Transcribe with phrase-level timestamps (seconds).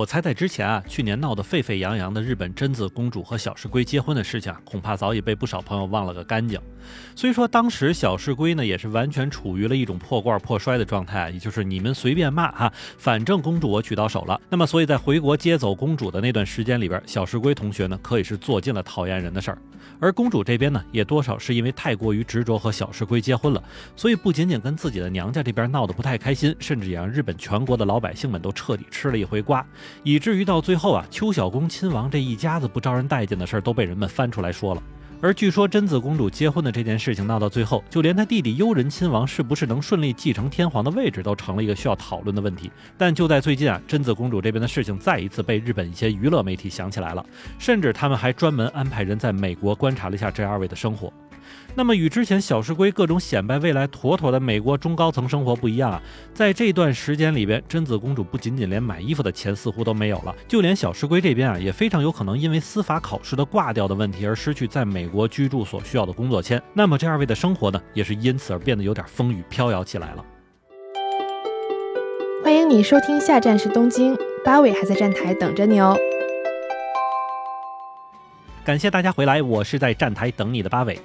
[0.00, 6.58] 我猜在之前啊，去年闹得沸沸扬扬的日本贞子公主和小石龟结婚的事情啊，恐怕早已被不少朋友忘了个干净。
[7.14, 14.40] 所以说，当时小石龟呢，也是完全处于了一种破罐破摔的状态，也就是你们随便骂哈，反正公主我娶到手了。
[14.48, 19.58] 那么，所以在回国接走公主的那段时间里边，小石龟同学呢，可以是做尽了讨厌人的事儿。
[19.98, 23.62] 而公主这边呢，也多少是因为太过于执着和小石龟结婚了，
[23.94, 29.64] 所以不仅仅跟自己的娘家这边闹得不太开心，甚至也让日本全国的老百姓们都彻底吃了一回瓜。
[30.02, 34.82] 以至于到最后啊，邱小公亲王这一家子不招人待见的事儿都被人们翻出来说了。
[35.22, 42.72] 而据说贞子公主结婚的这件事情闹到最后，就连她弟弟悠仁亲王是不是能顺利继承天皇的位置，都成了一个需要讨论的问题。
[42.96, 47.22] 但就在最近啊，贞子公主这边的事情再一次被日本一些娱乐媒体想起来了，
[47.58, 51.12] 甚至他们还专门安排人在美国观察了一下这二位的生活。
[51.74, 56.02] 那么与之前小石龟各种显摆未来妥妥的美国中高层生活不一样啊，
[56.34, 66.60] 在这段时间里边，贞子公主不仅仅连买衣服的钱似乎都没有了，就连小石龟这边啊，也非常有可能因为司法考试的挂掉的问题而失去在美国居住所需要的工作签。
[66.74, 70.24] 那么这二位的生活呢，也是因此而变得有点风雨飘摇起来了。
[72.42, 75.96] 欢迎你收听下站是东京，八尾还在站台等着你哦。
[78.64, 80.98] 感谢大家回来，我是在站台等你的八尾。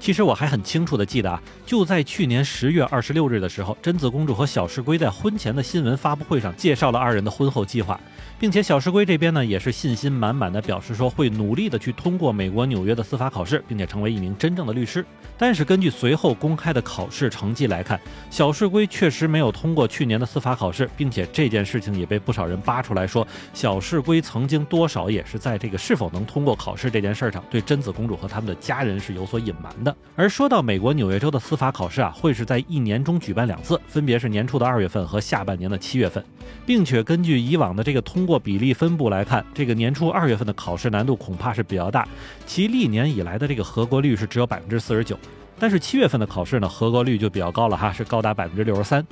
[0.00, 7.98] 其实我还很清楚的记得啊，就在去年十月二十六日的时候，贞子公主和小石龟在婚前的新闻发布会上介绍了二人的婚后计划。
[8.40, 15.04] 并且小石龟这边呢，也是信心满满的表示说会努力的去通过美国纽约的司法考试，并且成为一名真正的律师。
[15.36, 18.00] 但是根据随后公开的考试成绩来看，
[18.30, 29.94] 小石龟确实没有通过去年的司法考试，并且这件事情也被不少人扒出来说，小石龟曾经多少也是在这个是否能通过考试这件事上，对贞子公主和他们的家人是有所隐瞒的。
[30.16, 36.24] 而说到美国纽约州的司法考试啊，会是在一年中举办两次，分别是年初的二月份和下半年的七月份，
[36.66, 42.06] 并且根据以往的这个通过比例分布来看，这个年初二月份的考试难度恐怕是比较大，
[42.44, 45.18] 其历年以来的这个合格率是只有百分之四十九。
[45.58, 49.04] 但是七月份的考试呢，合格率就比较高了哈，是高达百分之六十三。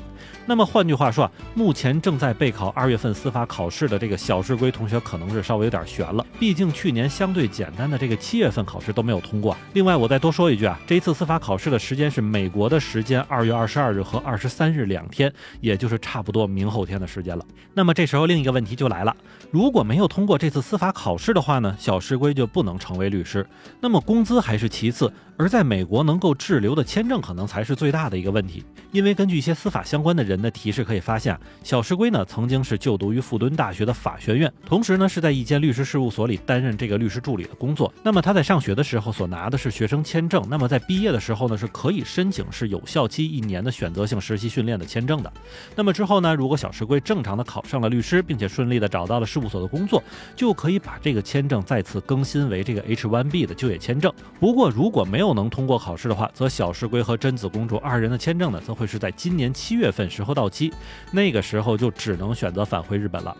[0.46, 6.24] 那么换句话说啊，目前正在备考二月份司法考试的这个小石龟同学，可能是稍微有点悬了。
[6.38, 9.56] 毕竟去年相对简单的这个七月份考试都没有通过。
[9.72, 17.44] 另外，我再多说一句啊，这一次司法考试的时间是美国的时间二月二十二日和二十三日两天，也就是差不多明后天的时间了。
[17.74, 19.14] 那么这时候另一个问题就来了，
[19.50, 23.46] 如果没有通过这次司法考试的话呢，小石龟就不能成为律师。
[23.80, 25.12] 那么工资还是其次。
[25.38, 37.92] 而在美国能够滞留的签证可能才是最大的一个问题，因为根据一些司法相关的人的提示可以发现，小石龟呢曾经是就读于富敦大学的法学院，同时呢是在一间律师事务所里担任这个律师助理的工作。
[38.02, 45.32] 那么他在上学的时候所拿的是学生签证，那么在毕业的时候呢是可以申请是有效期一年的选择性实习训练的签证的。
[45.74, 50.02] 那么之后呢，如果小石龟正常的考上了律师，并且顺利的找到了事务所的工作，
[50.34, 54.12] 就可以把这个签证再次更新为这个 H1B 的就业签证。
[54.38, 60.72] 不过如果没有能通过考试的话，则小石龟和贞子公主二人的签证呢，则会是在今年七月份时候到期，
[61.10, 63.36] 那个时候就只能选择返回日本了。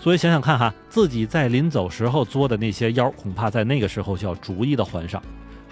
[0.00, 5.22] 所以想想看哈，自己在临走时候作的那些妖，恐怕在那个时候就要逐一的还上。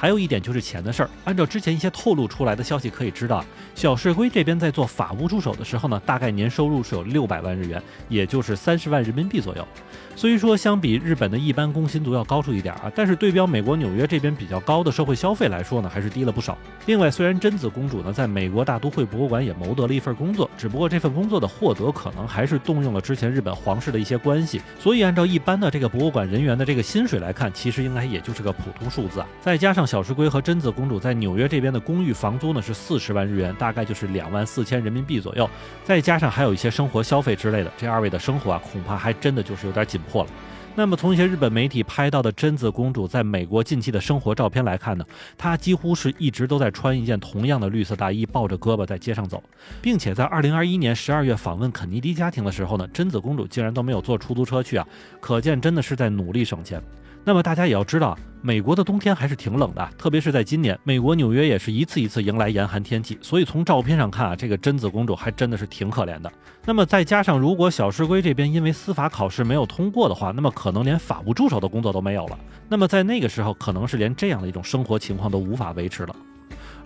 [0.00, 1.10] 还有一点就是钱的事儿。
[1.24, 3.44] 按照之前一些透露出来的消息可以知道，
[3.74, 9.68] 小石龟这边在做法务助手的时候呢，大概年收入是有六百万日元，也就是三十万人民币左右。
[10.16, 16.56] 虽说相比日本的一般工薪族要高出一点啊，但是对标美国纽约这边比较高的社会消费来说呢，还是低了不少。
[16.86, 29.26] 另外，虽然贞子公主呢在美国大都会博物馆也谋得了一份工作，只不过这份工作的获得可能还是动用了之前日本皇室的一些关系，所以按照一般的这个博物馆人员的这个薪水来看，其实应该也就是个普通数字啊。
[29.42, 35.50] 再加上小石龟和贞子公主在纽约这边的公寓房租呢是四十万日元，大概就是两万四千人民币左右。
[35.82, 40.30] 再加上还有一些生活消费之类的，这二位的生活啊，恐怕还真的就是有点紧迫了。
[40.76, 45.04] 那么从一些日本媒体拍到的贞子公主在美国近期的生活照片来看呢，
[45.36, 49.42] 她几乎是一直都在穿一件同样的绿色大衣，抱着胳膊在街上走，
[49.82, 54.86] 并且在二零二一年十二月访问肯尼迪家庭的时候呢，贞子公主竟然都没有坐出租车去啊，
[55.20, 56.80] 可见真的是在努力省钱。
[57.24, 63.18] 那么大家也要知道，美国的冬天还是挺冷的，特别是在今年，美国纽约也是一次一次迎来严寒天气。
[63.20, 66.32] 所以从照片上看啊，这个贞子公主还真的是挺可怜的。
[66.64, 72.38] 那么再加上，如果小石龟这边因为司法考试没有通过的话，那么可能连法务助手的工作都没有了。
[72.68, 76.16] 那么在那个时候，可能是连这样的一种生活情况都无法维持了。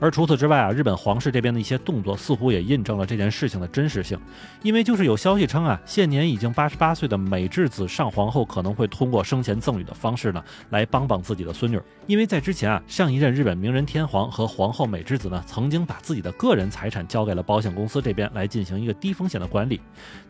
[0.00, 4.18] 而除此之外啊，日本皇室这边的一些动作似乎也印证了这件事情的真实性，
[4.62, 11.80] 因为就是有消息称啊，现年已经八十八岁的美智子上皇后可能会通过生前赠与的方式呢，来帮帮自己的孙女。
[12.06, 19.80] 因为在之前啊，上一任日本明仁天皇和皇后美智子呢，曾经把自己的个人财产交给了保险公司这边来进行一个低风险的管理。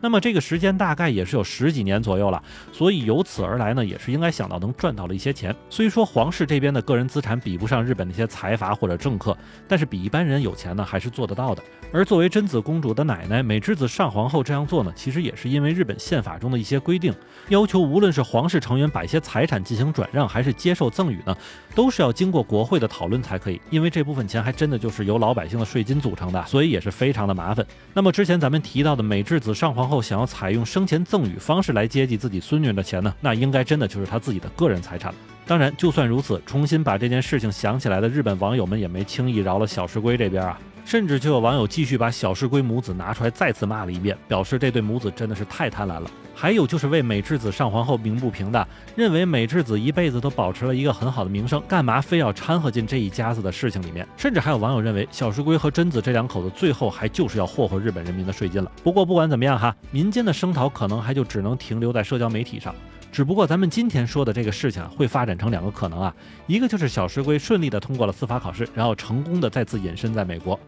[0.01, 5.55] 那么这个时间大概也是有十几年左右了，所以由此而来呢，也是应该想到能赚到了一些钱。
[5.69, 9.37] 虽说皇室这边的个人资产比不上日本那些财阀或者政客。
[9.67, 11.63] 但是比一般人有钱呢，还是做得到的。
[11.93, 17.15] 而作为贞子公主的奶奶美智子上皇后这样做呢，其实也是因为日本宪法中的一些规定，
[17.51, 21.37] 要求无论是皇室成员把一些财产进行转让，还是接受赠与呢，
[21.75, 23.61] 都是要经过国会的讨论才可以。
[23.71, 27.65] 因为这部分钱还真的就是由老百姓的税金组成的，所以也是非常的麻烦。
[27.93, 35.19] 那么之前咱们提到的美智子上皇后想要采用生前赠与方式来接济自己孙女的钱呢，那应该真的就是她自己的个人财产了。
[35.47, 46.11] 当然，就算如此，重新把这件事情想起来的日本网友们也没轻易饶了小石龟这边啊，甚至就有网友继续把小石龟母子拿出来再次骂了一遍，表示这对母子真的是太贪婪了。
[46.37, 54.05] 还有就是为美智子上皇后鸣不平的，认为美智子一辈子都保持了一个很好的名声，干嘛非要掺和进这一家子的事情里面？
[54.17, 58.71] 甚至还有网友认为小石龟和贞子这两口子最后还就是要霍霍日本人民的税金了。
[58.83, 62.75] 不过不管怎么样哈，民间的声讨可能还就只能停留在社交媒体上。
[63.15, 66.13] 只不过咱们今天说的这个事情，会发展成两个可能啊，
[66.49, 70.59] 一个就是小石龟顺利的通过了司法考试，然后成功的再次隐身在美国；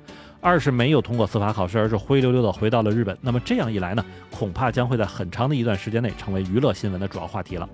[0.40, 3.18] 二是没有通过司法考试，而是灰溜溜的回到了日本。
[3.20, 7.68] 那么这样一来呢，恐怕将会在很长的一段时间内成为娱乐新闻的主要话题了。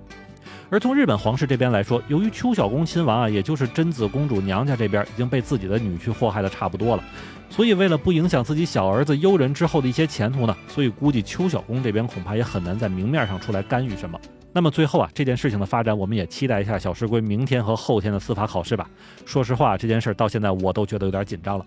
[0.71, 7.05] 而从日本皇室这边来说，由于邱小公亲王啊，也就是贞子公主娘家这边已经被自己的女婿祸害的差不多了，
[7.51, 14.19] 所以为了不影响自己小儿子悠仁之后的一些前途呢，所以估计邱小公这边恐怕也很难在明面上出来干预什么。
[14.52, 18.88] 那么最后啊，这件事情的发展，我们也期待一下小石龟明天和后天的司法考试吧。
[19.25, 21.64] 说实话，这件事到现在我都觉得有点紧张了。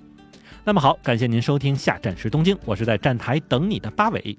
[0.64, 4.38] 那么好，感谢您收听下站时东京，我是在站台等你的八尾。